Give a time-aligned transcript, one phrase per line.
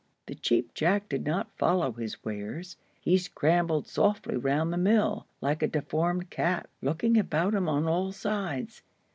[0.25, 5.61] The Cheap Jack did not follow his wares; he scrambled softly round the mill, like
[5.61, 8.81] a deformed cat, looking about him on all sides.